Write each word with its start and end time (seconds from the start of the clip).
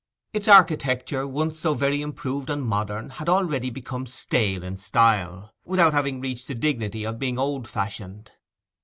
Its 0.33 0.47
architecture, 0.47 1.27
once 1.27 1.59
so 1.59 1.75
very 1.75 2.01
improved 2.01 2.49
and 2.49 2.63
modern, 2.63 3.11
had 3.11 3.29
already 3.29 3.69
become 3.69 4.07
stale 4.07 4.63
in 4.63 4.75
style, 4.75 5.53
without 5.63 5.93
having 5.93 6.19
reached 6.19 6.47
the 6.47 6.55
dignity 6.55 7.03
of 7.03 7.19
being 7.19 7.37
old 7.37 7.67
fashioned. 7.67 8.31